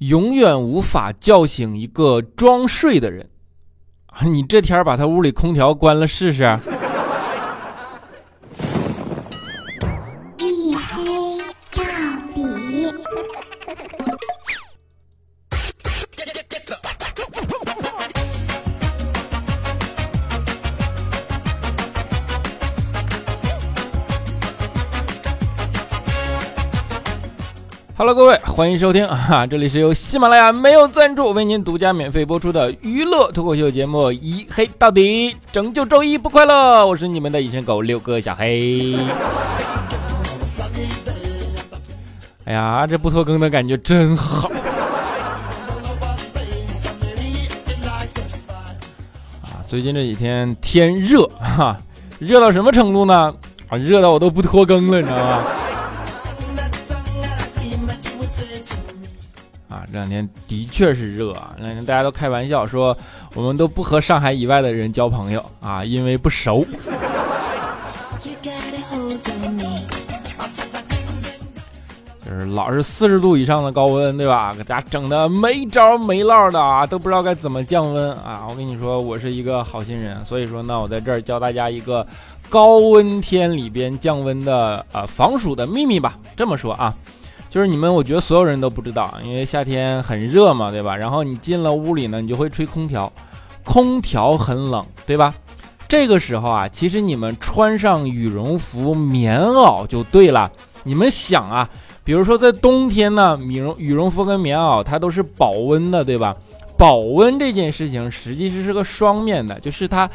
[0.00, 3.30] 永远无法叫醒一个装睡的人。
[4.24, 6.58] 你这天把他屋里空调关了试试。
[28.20, 29.46] 各位，欢迎收听 啊！
[29.46, 36.86] 这里是由喜马拉雅没有赞助为您独家免费播出的娱乐脱口秀节目《一黑到底》，拯救周一不快乐。
[36.86, 38.94] 我是你们的隐身狗六哥小黑。
[42.44, 44.50] 哎呀，这不拖更的感觉真好
[49.40, 49.64] 啊！
[49.66, 51.74] 最近这几天天热哈，
[52.18, 53.34] 热到什么程度呢？
[53.70, 55.42] 啊，热到我都不拖更了，你知道吗？
[59.92, 61.54] 这两天的确是热啊！
[61.58, 62.96] 两天大家都开玩笑说，
[63.34, 66.64] 我们都不和上海以外的人交朋友啊，因为不熟。
[72.24, 74.54] 就是老是四十度以上的高温，对吧？
[74.56, 78.46] 给大家整的没招没落的啊，都不知道该怎么降温啊！
[78.48, 82.06] 我跟你说，我是一个好心人，所以说呢，我在这儿教大家一个
[82.48, 86.16] 高温天里边降温的呃防暑的秘密吧。
[86.36, 86.94] 这么说啊。
[87.50, 90.96] 就是你们，我觉得所有人都不知道，因为夏天很热嘛，对吧？
[90.96, 93.12] 然后你进了屋里呢，你就会吹空调，
[93.64, 95.34] 空调很冷，对吧？
[95.88, 100.48] 这个时候啊，其实你们穿上羽绒服、棉袄就对了。
[100.84, 101.68] 你们想啊，
[102.04, 106.36] 比如说在冬天呢，羽绒羽绒服跟棉袄它都是保温的，对吧？
[106.78, 110.08] 保温这件事情实际是是个双面的，就是它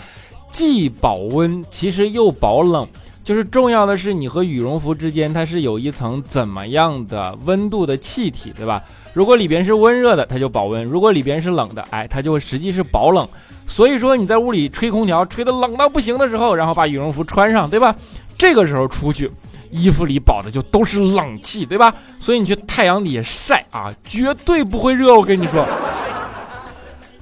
[0.50, 2.88] 既保温，其实又保冷。
[3.26, 8.80] 就是重要的是，你和羽绒服之间它是有一层怎么样的温度的气体，对吧？
[9.14, 13.28] 如果里边是温热的，它就保温；如果里边是冷的，哎，它就实际是保冷。
[13.68, 17.96] 所以说你在屋里吹空调，吹得冷到不行的时候，然后把羽绒服穿上，对吧？
[18.38, 19.32] 这个时候出去，
[19.72, 21.92] 衣服里保的就都是冷气，对吧？
[22.20, 25.18] 所以你去太阳底下晒啊，绝对不会热。
[25.18, 25.68] 我跟你说，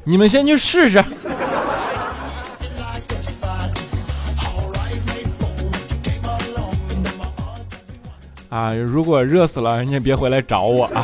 [0.03, 1.01] 你们先去试试。
[8.53, 11.02] 啊，如果热死了，你也别回来找我啊！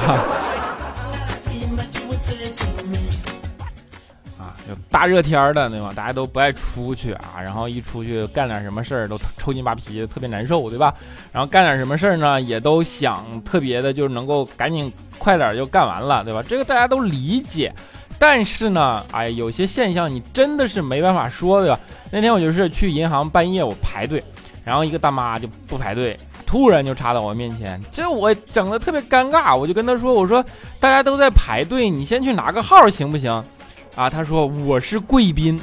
[4.38, 4.54] 啊，
[4.92, 5.92] 大热天的，对吧？
[5.96, 10.94] 大家都不爱出去啊，然后一出去干点什么事儿都抽筋扒皮，特别难受，对吧？
[11.32, 16.44] 然后干点什么事儿呢，也都想特别的，就是能够赶紧快点就干完了，对吧？
[16.48, 17.74] 这个大家都理解。
[18.20, 21.80] 但是呢，哎，有些现象你真的是没办法说，对吧？
[22.12, 24.24] 那天我就是去银行半夜我排队，
[24.64, 26.16] 然后一个大妈就不排队。
[26.50, 30.44] 突然就插到我面前，这我整的特别尴尬，我就跟他说：“我说
[30.80, 33.32] 大家都在排队，你先去拿个号行不行？”
[33.96, 35.62] 啊，他说我是贵宾，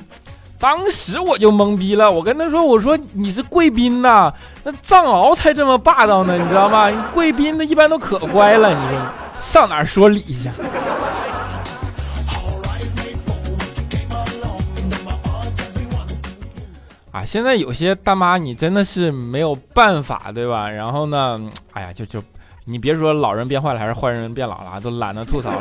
[0.61, 2.09] 当时我就懵逼了。
[2.09, 4.33] 我跟他说：“我说你是贵宾呐，
[4.63, 6.89] 那藏獒才这么霸道呢，你知道吗？
[7.13, 9.01] 贵宾的一般都可乖了，你说
[9.41, 10.49] 上哪说理去？”
[17.17, 20.69] 啊，现在有些大妈你真的是没有办法，对吧？
[20.69, 21.41] 然后呢，
[21.73, 22.23] 哎呀，就就
[22.67, 25.59] 你别说老人变坏了，还是坏人变老了，都懒得吐槽了。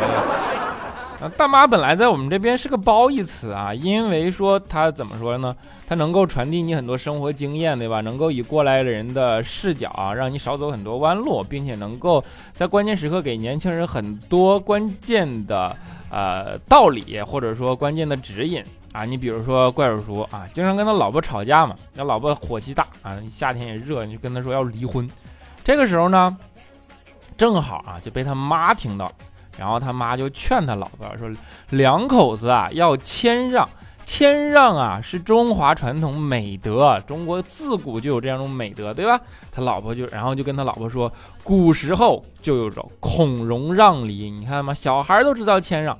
[1.23, 5.55] 啊，大妈本来在我们这边是个褒义词啊，因为说她怎么说呢？
[5.87, 8.01] 她能够传递你很多生活经验，对吧？
[8.01, 12.21] 能够以过来人的视角啊，让你少走很多弯路，并且能够
[12.51, 15.73] 在关键时刻给年轻人很多关键的
[16.11, 18.61] 呃道理，或者说关键的指引。
[18.95, 25.09] 啊，你比如说怪叔叔啊，经常跟他老婆吵架嘛，那老婆火气大啊，夏天也热，你就跟他说要离婚。
[25.65, 26.37] 这个时候呢，
[27.35, 29.11] 正好啊就被他妈听到，
[29.57, 31.29] 然后他妈就劝他老婆说，
[31.71, 33.67] 两口子啊要谦让，
[34.05, 39.19] 谦让啊是中华传统美德，中国自古就有这样一种美德，对吧？
[39.51, 41.11] 他老婆就然后就跟他老婆说，
[41.43, 44.73] 古时候就有着孔融让梨，你看吗？
[44.73, 45.97] 小孩都知道谦让。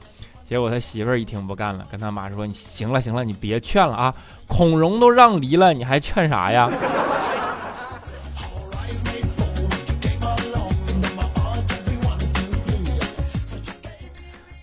[0.48, 4.14] 结果他媳妇儿一听不干了，跟他妈说：“你行了行了，你别劝了啊！
[4.46, 6.70] 孔融都让梨了，你还劝啥呀？”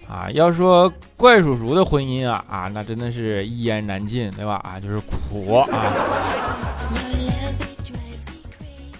[0.09, 4.61] 啊，要说怪叔叔的婚姻啊啊，那真的是一言难尽，对吧？
[4.63, 5.67] 啊，就是苦啊。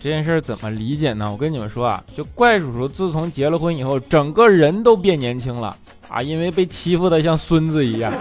[0.01, 1.31] 这件事怎么理解呢？
[1.31, 5.77] 我跟你们说啊，就怪叔叔自从结了婚以后，整个人都变年轻了。
[6.13, 8.13] 啊，因为被欺负的像孙子一样。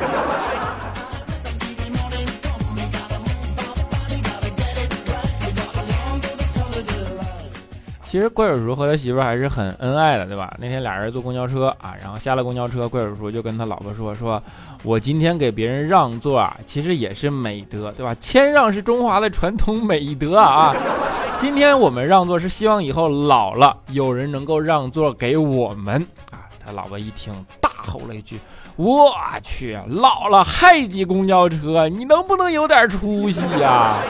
[8.04, 10.54] 其实怪叔叔和他媳妇还是很恩爱的，对吧？
[10.60, 14.42] 那天俩人坐公交车啊，然后下了公交车，怪叔叔就跟他老婆说：“说
[14.84, 18.14] 我今天给别人让座啊，其实也是美德，对吧？
[18.20, 20.76] 谦让是中华的传统美德啊。
[21.38, 27.34] 今天我们让座是希望以后老了有人能够让座给我们啊。”他老婆一听，
[27.82, 28.40] 吼了一句
[28.78, 29.14] ：“我
[29.44, 33.98] 去，老了还挤公交车，你能不能有点出息呀？”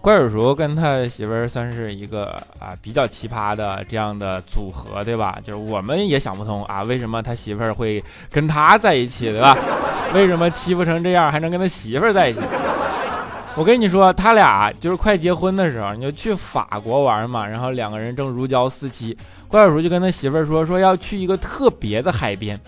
[0.00, 5.38] 怪叔叔跟他媳妇儿算是一个啊比较奇葩的这样的组合，对吧？
[5.44, 9.56] 就是我们也想不通啊，为什么他媳妇儿会跟他在一起，对吧？
[10.12, 12.40] 为什么欺负成这样还能跟他媳妇儿在一起？
[13.54, 19.16] 我跟你说，他俩就是快结婚的时候，你就去法国玩嘛，然后两个人正如胶似漆，
[19.46, 22.58] 怪叔就跟他媳妇儿说，说要去一个特别的海边。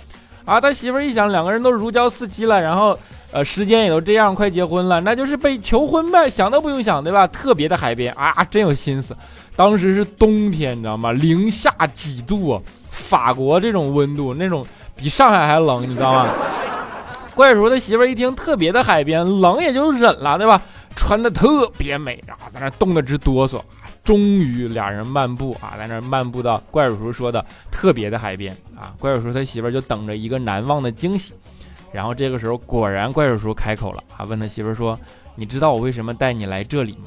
[0.44, 2.98] 啊，他媳妇儿一想，两个人都如胶似漆了，然后，
[3.32, 7.26] 呃，时间也都这样，快结婚了，那就是被求婚呗，想都不用想，对吧？
[7.26, 9.16] 特别的海边啊，真有心思。
[9.56, 11.12] 当时是冬天，你知道吗？
[11.12, 12.60] 零下几度，
[12.90, 14.62] 法国这种温度，那种
[14.94, 16.28] 比上海还冷，你知道吗？
[17.34, 20.60] 怪叔的媳妇儿一听特别的海边，冷也就忍了，对吧？
[20.96, 23.60] 穿的特别美，然后在那冻得直哆嗦。
[24.02, 28.94] 终于，俩人漫步啊，在那漫步到怪叔叔说的特别的海边啊。
[28.98, 31.32] 怪叔叔他媳妇儿就等着一个难忘的惊喜。
[31.90, 34.98] 然后这个时候，果然怪叔叔开口了啊，问他媳妇儿说
[35.36, 37.04] ：“你知道我为什么带你来这里吗？”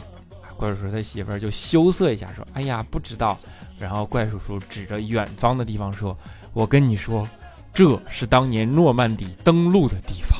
[0.57, 3.37] 怪叔叔他媳妇儿就羞涩一下说：“哎呀，不知道。”
[3.77, 6.17] 然后怪叔叔指着远方的地方说
[6.53, 7.27] ：“我跟你说，
[7.73, 10.35] 这是当年诺曼底登陆的地方。”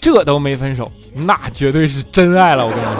[0.00, 2.64] 这都没分手，那绝对是真爱了。
[2.64, 2.92] 我跟你说，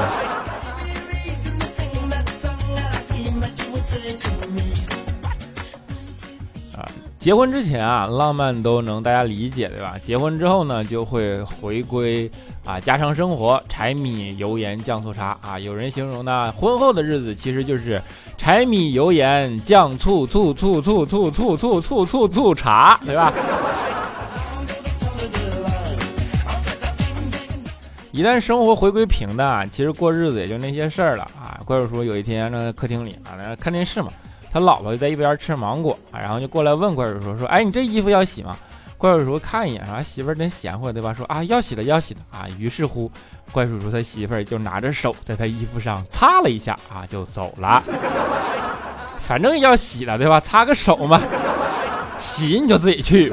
[6.79, 6.89] 啊，
[7.19, 9.95] 结婚之前啊，浪漫都能大家理解，对吧？
[10.03, 12.31] 结婚之后呢，就会回归
[12.65, 15.59] 啊家常生活，柴米油盐酱醋茶啊。
[15.59, 18.03] 有人形容呢，婚后的日子其实就是
[18.37, 23.33] 柴米油盐酱醋醋醋醋醋醋醋醋醋醋茶，对吧？
[28.13, 31.61] 一旦生活回归平淡，其实过日子也就那些事儿了啊。
[31.65, 34.11] 怪叔叔有一天正在客厅里啊，在那看电视嘛，
[34.51, 38.57] 他老婆就在一边吃芒果啊，然后就过来问怪叔叔说：“哎，你这衣服要洗吗？”
[38.99, 43.11] 怪叔叔看一眼，说：“媳妇儿真贤惠，对吧？”说：“啊，要洗的，要洗的啊。”于是乎，
[43.53, 47.83] 怪叔叔他媳妇儿就拿着手在他衣服上擦了一下啊，就走了。
[49.19, 50.41] 反正要洗的，对吧？
[50.41, 51.23] 擦个手嘛，
[52.19, 53.33] 洗你就自己去。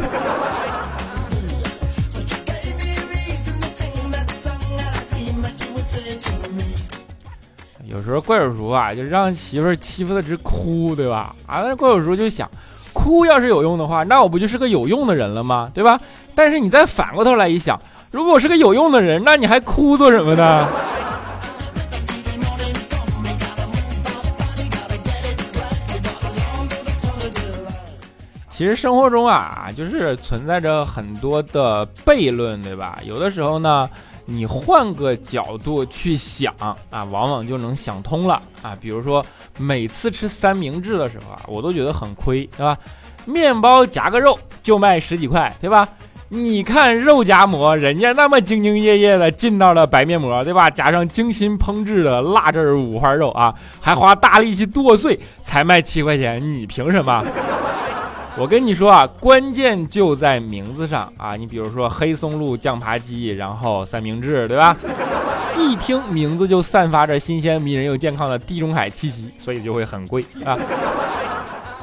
[8.08, 11.36] 时候怪叔叔啊，就让媳妇儿欺负的直哭，对吧？
[11.46, 12.50] 啊，怪叔叔就想，
[12.94, 15.70] 哭要是有用的话，那我不就是个有用的人了吗？
[15.74, 16.00] 对吧？
[16.34, 17.80] 但是你再反过头来一想，
[18.12, 20.68] 如果我是个有用的人，那你还哭做什么呢？
[28.58, 32.98] 其实生活中啊，就是存在着很多的悖论，对吧？
[33.06, 33.88] 有的时候呢。
[34.30, 36.76] 你换个角度去想啊，
[37.06, 38.76] 往往就能想通了啊。
[38.78, 39.26] 比如说，
[39.58, 42.78] 每次吃三明治的时候啊，我都觉得很亏，对吧？
[43.24, 45.88] 面包夹个肉就卖十几块，对吧？
[46.28, 50.70] 你看肉夹馍，人家那么兢兢业业的进到了白面膜，对吧？
[50.70, 57.24] 加上精心烹制的辣汁五花肉啊，还花大力气剁碎，才卖七块钱，你凭什么？
[58.40, 61.36] 我跟你说啊，关键就在名字上啊！
[61.36, 64.78] 你比如说黑松露酱扒鸡，然后三明治，对吧？
[65.58, 70.56] 一听名字就散发着新鲜、迷人又健康的地中海气息，所以就会很贵啊。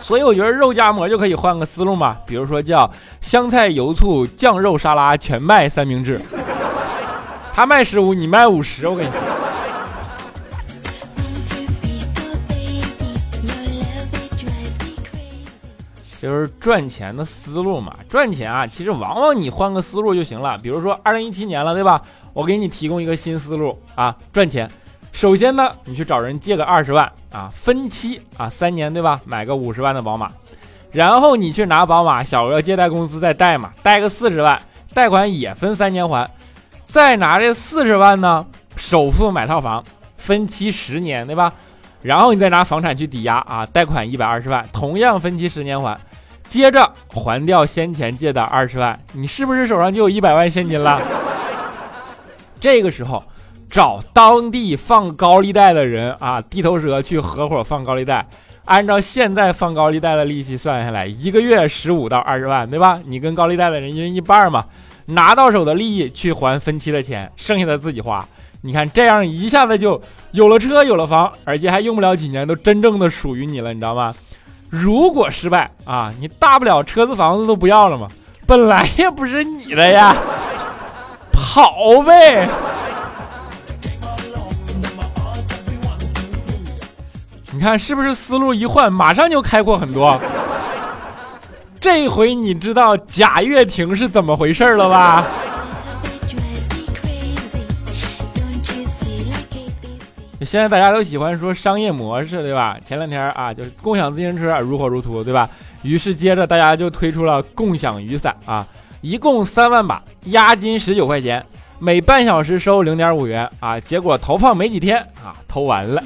[0.00, 2.88] 所以我觉得肉夹馍就可以换个思路嘛，比如说叫
[3.20, 6.20] 香菜油醋酱肉沙拉全麦三明治，
[7.52, 9.23] 他卖十五，你卖五十，我跟你说。
[16.24, 20.56] 就是赚钱的思路嘛，赚钱啊，其实往往你换个思路就行了。
[20.56, 22.00] 比如说二零一七年了，对吧？
[22.32, 24.66] 我给你提供一个新思路啊，赚钱。
[25.12, 29.20] 首先呢，你去找人借个二十万啊，分期啊，三年对吧？
[29.26, 30.32] 买个五十万的宝马，
[30.92, 34.58] 然后你去拿宝马小额借贷公司再贷嘛，贷个四十万，
[34.94, 36.30] 贷款也分三年还，
[36.86, 39.84] 再拿这四十万呢，首付买套房，
[40.16, 41.52] 分期十年对吧？
[42.00, 46.00] 然后你再拿房产去抵押啊，贷款一百二十万，同样分期十年还。
[46.48, 51.00] 接着还掉先前借的二十万，你是不是手上就有一百万现金了？
[52.60, 53.22] 这个时候
[53.68, 58.26] 找当地放高利贷的人啊，地头蛇去合伙放高利贷
[58.66, 63.00] 按照现在放高利贷的利息算下来，一个月十五到二十万，对吧？
[63.04, 64.64] 你跟高利贷的人一人一半嘛，
[65.06, 68.26] 拿到手的利益去还分期的钱，剩下的自己花。
[68.62, 74.14] 你看这样一下子就有了车，有了房，而且还用不了几年，都真正的属于你了，你知道吗？
[74.74, 78.08] 如果失败啊，你大不了车子房子都不要了嘛，
[78.44, 80.16] 本来也不是你的呀，
[81.32, 82.48] 跑呗。
[87.52, 90.20] 你看是不是思路一换，马上就开阔很多？
[91.80, 95.24] 这回你知道贾跃亭是怎么回事了吧？
[100.44, 102.76] 现在大家都喜欢说商业模式，对吧？
[102.84, 105.48] 前两天啊，就是共享自行车如火如荼，对吧？
[105.82, 108.66] 于是接着大家就推出了共享雨伞啊，
[109.00, 111.44] 一共三万把，押金十九块钱，
[111.78, 113.78] 每半小时收零点五元啊。
[113.80, 116.02] 结果投放没几天啊，投完了。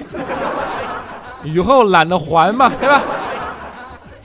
[1.44, 3.00] 雨后懒得还嘛，对吧？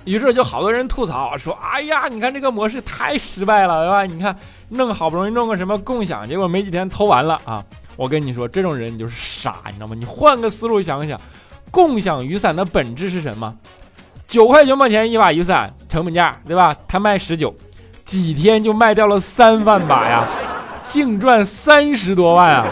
[0.05, 4.05] 于是就好多人吐槽说：“哎呀，你看这个模式太失败了，对吧？
[4.05, 4.35] 你看
[4.69, 7.63] 弄好不容易弄个什么共享，结果没几天偷完了啊！
[7.95, 9.95] 我跟你说，这种人你就是傻，你知道吗？
[9.97, 11.19] 你换个思路想想，
[11.71, 13.53] 共享雨伞的本质是什么？
[14.27, 16.75] 九块九毛钱一把雨伞，成本价对吧？
[16.87, 17.53] 他卖十九，
[18.03, 20.25] 几天就卖掉了三万把呀，
[20.83, 22.65] 净赚三十多万啊，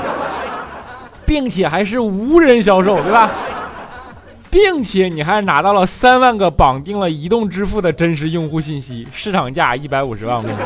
[1.26, 3.30] 并且还是无人销售，对吧？”
[4.52, 10.66] 并且你还拿到了三万个绑定了移动支付的真实用户信息，市场价一百五十万，我跟你说，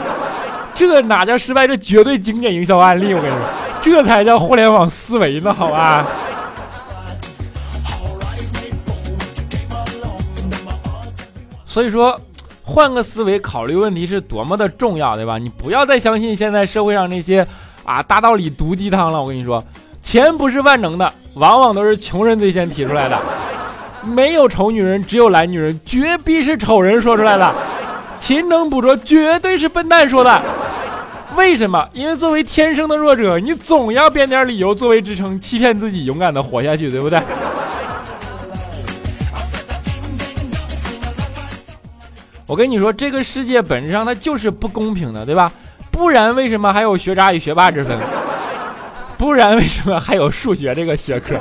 [0.74, 1.67] 这哪叫失败？
[1.67, 3.45] 这绝对经典营销案例，我跟你说，
[3.85, 6.03] 这才叫互联网思维呢，好吧？
[11.67, 12.19] 所以说，
[12.63, 15.37] 换个思维考虑问题是多么的重要，对吧？
[15.37, 17.45] 你不要再相信现在社会上那些
[17.83, 19.21] 啊大道理毒鸡汤了。
[19.21, 19.63] 我跟你说，
[20.01, 23.15] 钱不是万能的，往往都是穷人最先提出来的。
[24.01, 27.53] 没有丑女人，只有懒女人，绝逼是丑人说出来的。
[28.17, 30.41] 勤能补拙，绝对是笨蛋说的。
[31.35, 31.87] 为什么？
[31.93, 37.21] 因为作为天生的弱者，你总要编点理由作为支撑，欺骗自己，勇敢的活下去，对不对？
[42.47, 45.51] 我跟你说，这个世界本质上它就是不公平的，对吧？
[45.91, 47.97] 不然为什么还有学渣与学霸之分？
[49.17, 51.35] 不然为什么还有数学这个学科？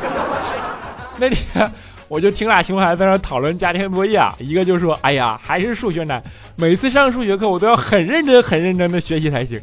[1.18, 1.70] 那天。
[2.06, 6.22] 我就听俩熊孩子在那讨论家庭作业啊，一个就说：“哎呀，还是数学难，
[6.54, 9.58] 每次上数学课我都要很认真、很认真的学习才行。”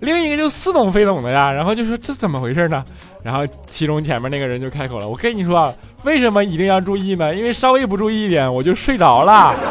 [0.00, 2.84] 另一个就似懂非懂的呀，然后就说：“这怎么回事呢？”
[3.24, 5.74] 然后其中前面那个人就开口了：“我跟你说，
[6.04, 7.34] 为什么一定要注意呢？
[7.34, 9.54] 因为稍微不注意一点，我就睡着了。”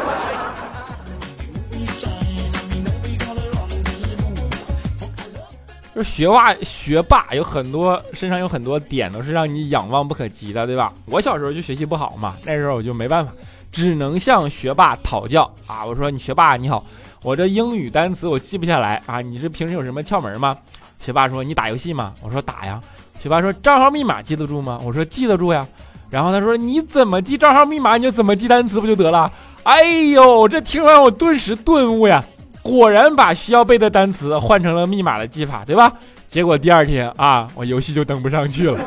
[5.96, 10.94] 就学霸，学霸有很多，身上有很多点都是让你仰望不可及的，对吧？
[11.08, 13.32] 我小时候就学习不好嘛，那时候我就没办法，
[13.72, 15.84] 只能向学霸讨教啊！
[15.84, 16.86] 我说你学霸你好，
[17.28, 20.56] 我这英语单词我记不下来啊，你是平时有什么窍门吗？
[21.02, 22.14] 学霸说你打游戏吗？
[22.22, 22.80] 我说打呀。
[23.20, 24.80] 学霸说账号密码记得住吗？
[24.82, 25.68] 我说记得住呀。
[26.10, 29.30] 然后他说你怎么记账号密码，你就怎么记单词不就得了？
[29.64, 32.24] 哎呦，这听完我顿时顿悟呀！
[32.62, 35.92] 果然把需要背的单词换成了密码的记法，对吧？
[36.30, 38.80] 结果第二天啊，我游戏就登不上去了。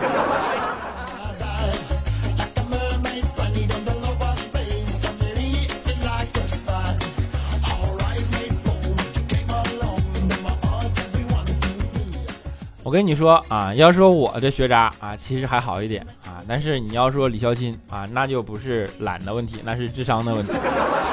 [12.90, 16.42] 我跟你说啊，要说我这学渣啊，其实还好一点啊。
[16.48, 20.50] 但是你要说李孝钦啊，那就不是懒的问题，那是智商的问题。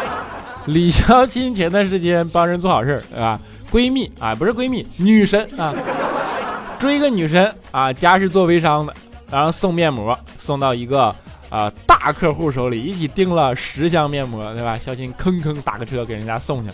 [0.65, 3.39] 李孝钦前段时间帮人做好事儿对吧？
[3.72, 5.72] 闺蜜啊，不是闺蜜，女神啊，
[6.79, 8.91] 追个女神啊，家是做微商的，
[9.29, 11.15] 然后送面膜送到一个
[11.51, 14.79] 啊大客户手里，一起订了十箱面膜，对吧？
[14.79, 16.72] 孝钦吭吭打个车给人家送去，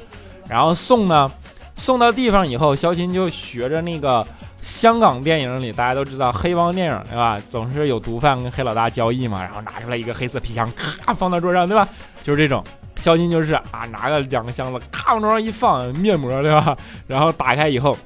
[0.47, 1.29] 然后送呢，
[1.75, 4.25] 送到地方以后，孝钦就学着那个
[4.63, 7.39] 香港电影里大家都知道黑帮电影对吧？
[7.49, 11.87] 总是有毒贩跟黑老大交易嘛，然后拿出来一个黑色皮箱，咔放到桌上，对吧？
[12.23, 12.63] 就是这种。
[12.95, 16.77] 肖金就是啊，拿个两个箱子，咔往桌上一放面膜，对吧？
[17.05, 17.97] 然后打开以后，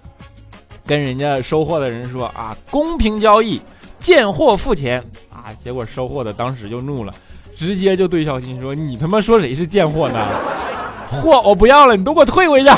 [0.84, 3.62] 跟人家收货的人说啊，公平交易，
[4.00, 5.00] 贱货付钱
[5.30, 5.54] 啊。
[5.64, 7.14] 结果收货的当时就怒了，
[7.56, 10.26] 直接就对肖金说：“你他妈说谁是贱货呢？
[11.08, 12.70] 货我不要了，你都给我退回去。”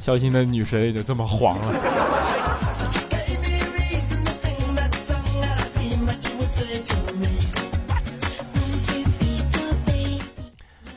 [0.00, 1.74] 肖金的女神也就这么黄了。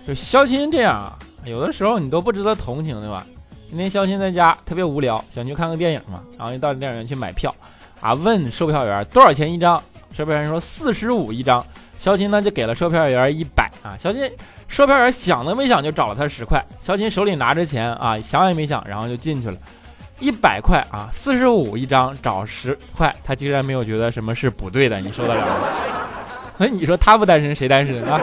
[0.07, 3.27] 就肖钦这样啊，有的时候你都不值得同情，对吧？
[3.69, 7.53] 今天肖钦在家特别无聊，想去看个电影嘛，然后就到电影院去买票，
[7.99, 9.83] 啊，问售票员多少钱一张，
[10.13, 11.65] 售票员说四十五一张，
[11.99, 14.31] 肖钦呢就给了售票员一百啊，肖钦
[14.69, 19.57] 售票员想都没想就找了他十块，肖钦手里拿着钱啊，想也没想，然后就进去了，
[20.21, 25.53] 一百块啊，四十五一张，找十块，他竟然没有觉得什么是不对的，你受得了吗？
[26.59, 28.21] 哎，你说他不单身谁单身啊？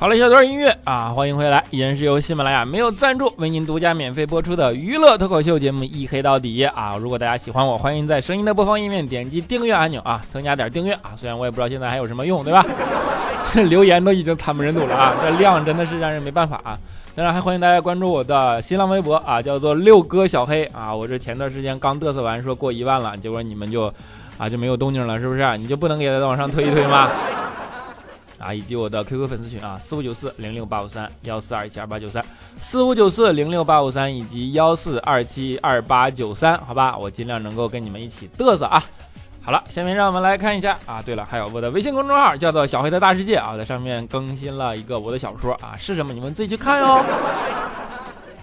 [0.00, 6.96] 好了，一小段音乐啊，欢迎回来，依然是由喜马拉雅没有赞助为您独家免费播出的娱乐脱口秀节目《一黑到底》啊！
[6.96, 11.18] 如果大家喜欢我，欢迎在声音的播放页面点击订阅按钮啊，增加点订阅啊！
[11.18, 12.64] 虽然我也不知道现在还有什么用，对吧？
[13.68, 16.78] 留言都已经惨不忍睹了啊，这量真的是让人没办法啊！
[17.16, 20.94] 当然还欢迎大家关注我的新浪微博啊，叫做六哥小黑啊！
[20.94, 23.92] 我这前段时间刚嘚瑟完说过一万了，结果你们就
[24.38, 25.58] 啊就没有动静了，是不是？
[25.58, 27.08] 你就不能给他往上推一推吗？
[28.38, 32.24] 啊，以及我的 QQ 粉丝群啊，四五九四零六八五三幺四二七二八九三，
[32.60, 38.82] 四五九四零六八五三以及幺四二七二八九三，好吧，我尽量能够跟你们一起嘚瑟啊。
[39.42, 47.02] 好了，下面让我们来看一下啊，对了，还有我的微信公众号叫做小黑的大世界啊，在上面更新了一个我的小说啊，是什么你们自己去看哟。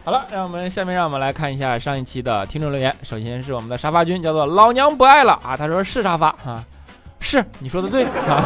[0.04, 6.64] 好了，让我们下面让我们来看一下上一期的听众留言，首先是我们的沙发君，叫做老娘不爱了啊，他说是沙发啊，
[7.20, 8.44] 是你说的对啊。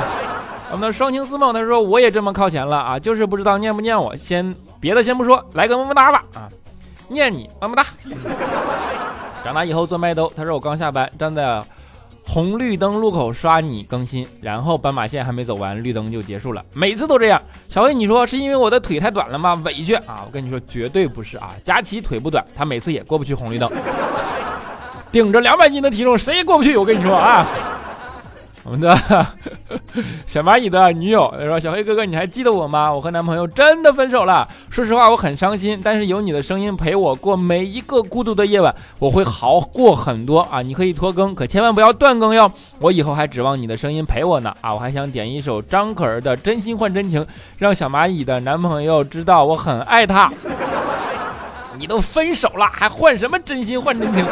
[0.71, 4.15] 我们的双情似梦，他说我也这么靠前了啊，就是不知道念不念我。
[4.15, 6.47] 先别的先不说，来个么么哒吧啊，
[7.07, 7.83] 念你么么哒。
[9.43, 11.63] 长大以后做麦兜，他说我刚下班，站在
[12.23, 16.63] 红绿灯路口刷你更新，然后斑马线还没走完，绿灯就结束了。
[16.73, 17.41] 每次都这样。
[17.67, 19.59] 小薇，你说是因为我的腿太短了吗？
[19.65, 20.23] 委屈啊！
[20.23, 21.49] 我跟你说，绝对不是啊。
[21.63, 23.67] 佳琪腿不短，他每次也过不去红绿灯，
[25.11, 26.77] 顶着两百斤的体重，谁也过不去。
[26.77, 27.47] 我跟你说啊。
[28.63, 28.95] 我们的
[30.27, 32.91] 小蚂蚁的女友他说：“小黑哥哥，你还记得我吗？
[32.93, 34.47] 我和男朋友真的分手了。
[34.69, 40.61] 说实话，我很伤心，但是有你的声音陪我过每一个孤独的夜晚，我会好过很多啊！
[40.61, 42.51] 你可以拖更，可千万不要断更哟。
[42.79, 44.73] 我以后还指望你的声音陪我呢啊！
[44.73, 47.23] 我还想点一首张可儿的《真心换真情》，
[47.57, 50.31] 让小蚂蚁的男朋友知道我很爱他。
[51.77, 54.23] 你都分手了，还换什么真心换真情？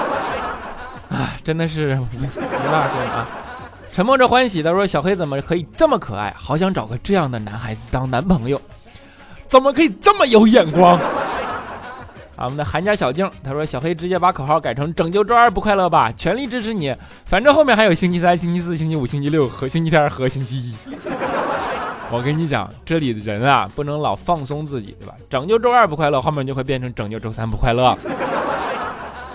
[1.09, 3.27] 啊，真的是没办法说啊。”
[3.97, 6.31] 沉默着欢喜，他说：“小黑怎么可以这么可爱？
[6.37, 8.61] 好想找个这样的男孩子当男朋友，
[9.47, 10.99] 怎么可以这么有眼光？”
[12.37, 16.95] 啊，我们的韩家小静，他说：“小黑直接把口号改成拯救周二不快乐吧，全力支持你。
[17.25, 20.75] 反正后面还有星期三、星期四、星期五、星期六和星期天和星期一。
[22.13, 25.15] 我跟你讲，这里的人啊，不能老放松自己，对吧？
[25.27, 27.97] 拯救周二不快乐，后面就会变成拯救周三不快乐，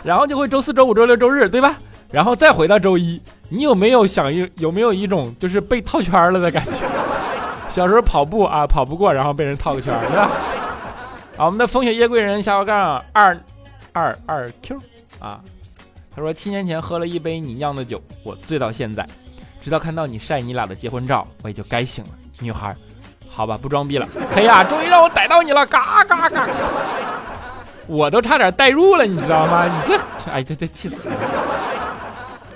[0.04, 1.76] 然后就会周四周五周六周日，对吧？
[2.12, 3.20] 然后再回到周一。”
[3.54, 6.70] 你有没有想一有没有一种就是被套圈了的感觉？
[7.68, 10.30] 小时候跑步啊，跑不过，然后被人套个圈，是吧？
[11.36, 13.38] 啊，我们的风雪夜贵人下划杠二
[13.92, 14.80] 二二 Q
[15.18, 15.38] 啊，
[16.14, 19.06] 他说七年前喝了一杯你酿的酒，我醉到现在，
[19.60, 22.10] 直到看到你晒你俩的结婚照，我也就该醒了。
[22.40, 22.74] 女孩，
[23.28, 24.08] 好吧，不装逼了。
[24.34, 26.48] 嘿呀，终于让我逮到你了，嘎嘎嘎！
[27.86, 29.66] 我都差点代入了，你知道吗？
[29.66, 31.14] 你这，哎，这这气死了。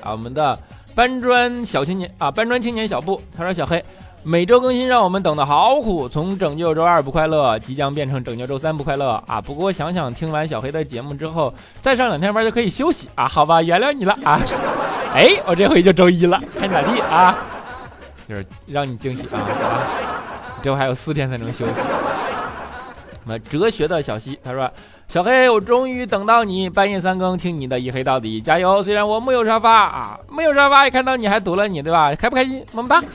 [0.02, 0.58] 啊，我们的。
[0.96, 3.84] 搬砖小青年啊，搬砖青年小布，他说：“小黑
[4.22, 9.38] 每周更新让我们等的好苦，从拯救周二不快乐即将变成拯救周三不快乐啊！
[9.38, 13.28] 不过想想听完小黑的节目之后，再上两天班就可以休息啊！
[13.28, 14.40] 好吧，原谅你了啊！
[15.14, 17.36] 哎，我这回就周一了，看咋地啊？
[18.26, 19.84] 就是让你惊喜啊！
[20.62, 21.72] 这回还有四天才能休息。”
[23.28, 24.70] 那哲学的小西他说
[25.08, 28.82] ：“小黑，我终于等到你，半夜三更听你的一黑到底，加油！
[28.82, 32.12] 虽然我没有沙发啊，没有沙发，一看到你还堵了你，对吧？
[32.14, 32.64] 开不开心？
[32.72, 33.00] 么么哒。”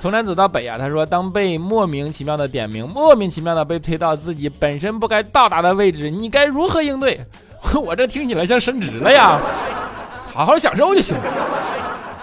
[0.00, 7.20] 从南走到北啊，他说：“当被莫名其妙的点名，莫名其妙的被推到自己本身不该到达的位置，你该如何应对？”
[7.84, 9.38] 我这听起来像升职了呀！
[10.32, 11.14] 好好享受就行，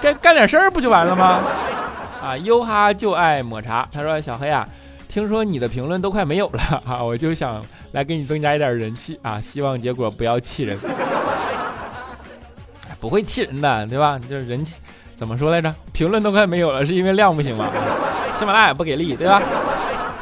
[0.01, 1.39] 干干点事儿不就完了吗？
[2.23, 4.67] 啊，优哈就爱抹茶，他说：“小黑啊。”
[5.15, 10.77] 听说你的评论都快没有了 啊，我就想来给你增加一点人气啊，希望结果不要气人，
[12.99, 14.19] 不会气人的，对吧？
[14.19, 14.75] 就是人气
[15.15, 15.73] 怎么说来着？
[15.93, 17.69] 评论都快没有了，是因为量不行吗？
[18.37, 19.41] 喜马拉雅不给力，对吧？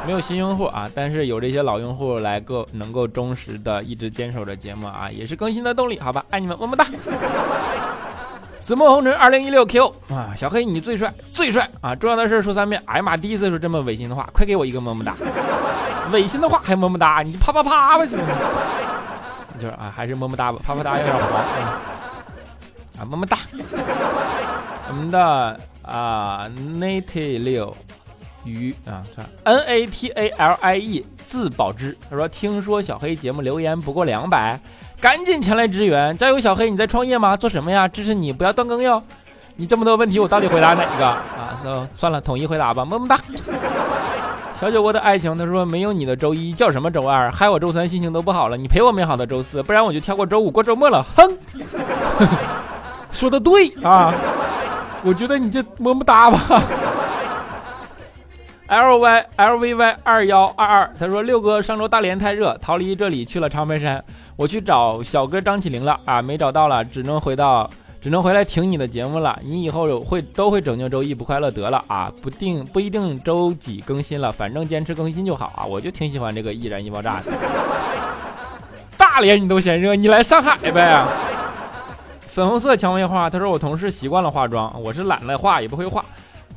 [0.06, 6.86] 没有新用户啊，但是有这些老用户来够能够忠实的一直坚守着节目啊，也是更新的动力，好吧，爱你们，么么哒。
[8.64, 11.94] 紫陌红尘二零一六 Q 啊，小黑你最帅最帅啊！
[11.94, 15.14] 重要的事说三遍，哎呀妈，第一次说这么违心的话，快给我一个么么哒！
[16.10, 18.24] 违心的话还么么哒，你就啪啪啪吧行吗？
[19.58, 21.22] 就是啊，还是么么哒吧，啪啪哒有点黄
[22.98, 23.36] 啊，么么哒。
[24.88, 27.76] 我们的啊，Nate 六
[28.44, 29.04] 鱼啊
[29.42, 34.58] ，N A T A L I E 自保之，他说听说小黑节目留言不过两百。
[35.00, 36.70] 赶紧前来支援，加油，小黑！
[36.70, 37.36] 你在创业吗？
[37.36, 37.86] 做什么呀？
[37.86, 39.02] 支持你，不要断更哟！
[39.56, 41.88] 你这么多问题，我到底回答哪个啊？
[41.92, 43.18] 算了，统一回答吧，么么哒。
[44.60, 47.30] 小酒窝的爱情，他说没有你的周一叫什么周二？
[47.30, 48.56] 害我周三心情都不好了。
[48.56, 51.04] 你陪我美好的周四，不然我就跳过周五过周末了。
[51.16, 51.36] 哼，
[53.12, 54.14] 说的对啊，
[55.02, 56.40] 我觉得你这么么哒吧。
[58.66, 64.02] L Y L V Y 二幺二二，他说六哥上周大连太热，逃离这里去了长白山。
[64.36, 67.70] 我去找小哥张起灵了啊，没找到了，只能回到，
[68.00, 69.38] 只能回来听你的节目了。
[69.44, 75.64] 你以后会都会拯救周一不快乐得了啊，不定不一定周几更新了，反正坚持更新就好啊。
[75.64, 77.32] 我就挺喜欢这个易燃易爆炸的。
[78.96, 81.06] 大连你都嫌热，你来上海呗。
[82.26, 86.04] 粉红色蔷薇花，他说我同事习惯了化妆，我是懒得化也不会化。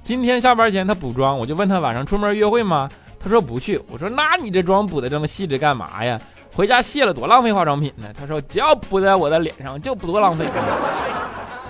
[0.01, 2.89] 今天下班前他补妆，我就问他晚上出门约会吗？
[3.19, 3.79] 他说不去。
[3.91, 6.19] 我说那你这妆补的这么细致干嘛呀？
[6.55, 8.07] 回家卸了多浪费化妆品呢？
[8.17, 10.45] 他说只要补在我的脸上就不多浪费。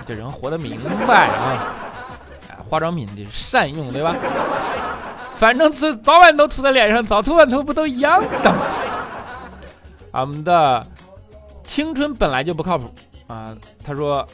[0.06, 1.58] 这人活得明白啊！
[2.68, 4.14] 化妆品得善用，对吧？
[5.34, 8.58] 反正这早晚都涂在脸上，早涂晚涂不都一样的吗？
[10.12, 10.86] 俺们的
[11.64, 12.88] 青春本来就不靠谱
[13.26, 13.54] 啊！
[13.84, 14.26] 他说。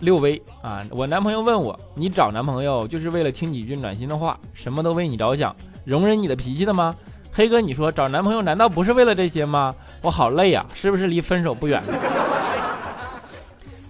[0.00, 0.80] 六微啊！
[0.90, 5.52] 我男朋友问我，你找男朋友就是为了听几句暖心的话，什么都为你着想，
[5.84, 6.94] 容忍你的脾气的吗？
[7.38, 9.72] 黑哥，你说找男朋友难道不是为了这些吗？
[10.02, 11.80] 我好累呀，是不是离分手不远？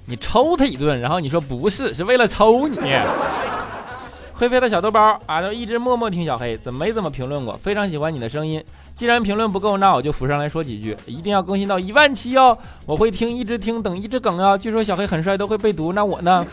[0.04, 2.78] 你抽他一顿，然后你说不是，是为了抽你。
[4.34, 7.56] 会飞的小豆包啊，都一直默默听小黑，怎么没怎么评论过？
[7.56, 8.62] 非常喜欢你的声音。
[8.94, 10.94] 既然评论不够，那我就浮上来说几句。
[11.06, 12.58] 一定要更新到一万期哦！
[12.84, 14.58] 我会听，一直听，等一直梗啊。
[14.58, 16.44] 据说小黑很帅，都会被毒，那我呢？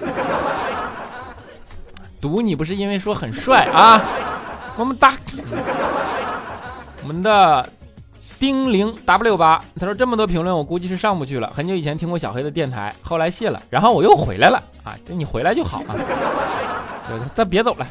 [2.21, 4.01] 毒你不是因为说很帅啊？
[4.77, 5.11] 么么哒。
[7.05, 7.69] 我们的
[8.39, 11.47] 丁零 W 八，他说这么多评论，我估计是上不去了。
[11.53, 14.97] 很久以前听过小黑的电台，后来卸了，然后我又回来了啊！
[15.05, 15.93] 这你回来就好啊。
[17.35, 17.85] 咱别走了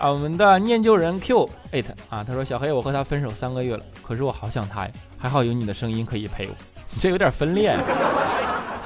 [0.00, 0.10] 啊！
[0.10, 6.54] 我们的念旧人 Q 艾特啊，他说小黑，我和他分手三个月了，可是我好想他呀，还好有你的声音可以陪我。
[6.90, 7.78] 你 这有点分裂。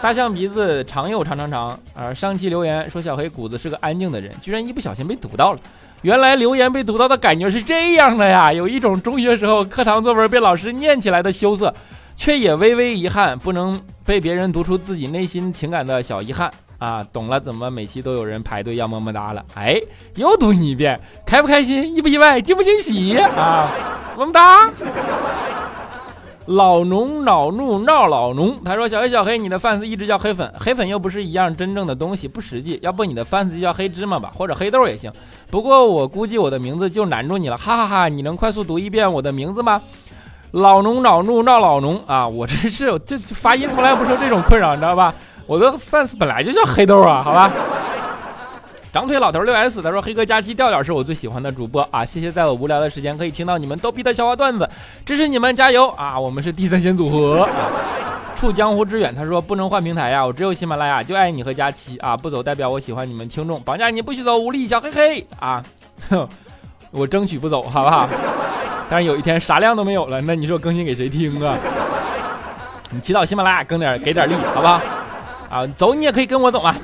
[0.00, 2.12] 大象鼻子长又长长长啊！
[2.12, 5.58] 上期留言说小黑谷子是个安静的人，居然一不小心被堵到了。
[6.02, 11.74] 原来留言被读到的感觉是这样的呀，有一种中学时候课堂作文被老师念起来的羞涩，
[12.14, 16.50] 却也微微遗憾，不能被别人读出自己内心情感的小遗憾。
[16.78, 19.44] 啊，懂了，怎么每期都有人排队要么么哒了？
[19.54, 19.80] 哎，
[20.14, 21.92] 又读你一遍，开不开心？
[21.96, 22.40] 意不意外？
[22.40, 23.18] 惊不惊喜？
[23.18, 23.68] 啊，
[24.16, 24.70] 么么哒！
[26.48, 32.78] 老农恼怒闹老农，他说：“小黑小黑，你的 fans 一直叫黑粉，黑粉又不是一样真正的东西，不实际。
[32.80, 35.12] 要不你的 fans 就叫黑芝麻吧，或者黑豆也行。
[35.50, 38.08] 不过我估计我的名字就难住你了，哈哈哈！
[38.08, 39.82] 你能快速读一遍我的名字吗？
[40.52, 42.26] 老农恼怒闹老农啊！
[42.26, 45.14] 我真是这发音从来不受这种困扰，你知道吧？”
[45.46, 47.52] 我的 fans 本来就叫黑豆啊，好吧。
[48.90, 54.68] 长腿老头六 S 他说：“黑哥佳期调调是我最喜欢的主播啊，谢谢在我无聊的时间可以听到你们逗逼的笑话段子，
[55.04, 56.18] 支持你们加油啊！
[56.18, 57.50] 我们是第三线组合啊。”
[58.34, 65.62] 处江湖之远他说：“不能换平台呀，我只有喜马拉雅，就爱你和佳期啊，不走代表我喜欢你们听众，绑架你不许走，无力小黑黑啊，
[66.08, 66.26] 哼，
[66.90, 68.08] 我争取不走，好不好？
[68.88, 71.56] 但是有一天啥量都没有了，那你说更新给谁听啊？
[72.90, 74.80] 你祈祷喜马拉雅更点给点力，好不好？”
[75.50, 76.74] 啊，走你也可以跟我走啊！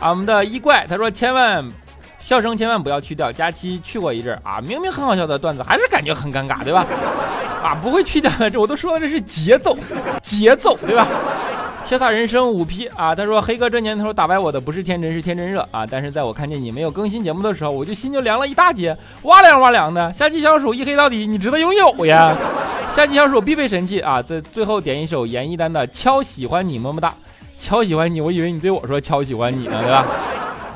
[0.00, 1.64] 啊，我们的一怪他说千万
[2.18, 6.86] 笑声千万不要去掉，佳期去过一阵啊，明明很好笑的段子，还是感觉很尴尬，对吧？
[7.62, 9.76] 啊，不会去掉的，这我都说了，这是节奏，
[10.22, 11.06] 节奏，对吧？
[11.84, 15.86] 潇洒人生五 P 啊，他说黑哥这年头打败我的不是天真，是天真热啊！
[15.88, 20.12] 但是在我看见你没有更新节目的时候，我就心就凉了一大截，哇凉哇凉的。
[20.12, 22.36] 下期小鼠一黑到底，你值得拥有呀！
[22.90, 24.20] 下期小鼠必备神器啊！
[24.20, 27.14] 在最后点一首严一丹的《敲喜欢你》，么么哒。
[27.58, 30.06] 敲喜欢你，我以为你对我说敲喜欢你呢，对吧？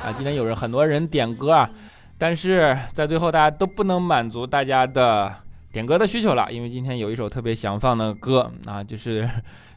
[0.02, 1.68] 啊，今天有人很多人点歌啊，
[2.18, 5.32] 但是在最后大家都不能满足大家的
[5.72, 9.28] 点歌的需求了，因为今天有一首特别想放的歌啊，就是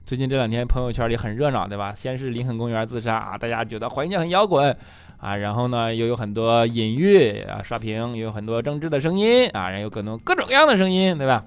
[0.05, 1.93] 最近这两天朋友圈里很热闹，对吧？
[1.95, 4.75] 先是林肯公园自杀啊，大家觉得怀念很摇滚
[5.17, 11.43] 啊，然后呢又有很多隐喻啊刷屏，又有很多政治的声音啊，然后有各种各种各样的声音，对吧？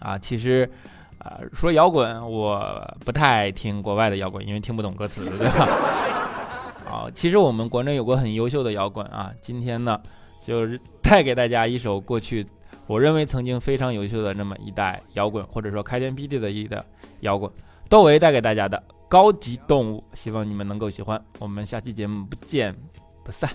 [0.00, 0.68] 啊，其实
[1.22, 5.68] 啊说摇滚，我不太听国外的摇滚，因为听不懂歌词，对吧？
[6.90, 9.98] 啊，其实我们国内有过很优秀的摇滚啊，今天呢
[10.44, 12.46] 就是带给大家一首过去。
[12.88, 16.84] 我认为曾经非常优秀的那么一代摇滚，或者说开天辟地的一代
[17.20, 17.50] 摇滚，
[17.88, 21.22] 窦唯带给大家的高级动物，希望你们能够喜欢。
[21.38, 22.74] 我们下期节目不见
[23.24, 23.48] 不散。